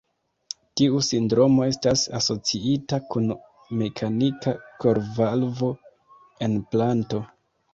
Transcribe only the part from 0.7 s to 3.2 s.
Tiu sindromo estas asociita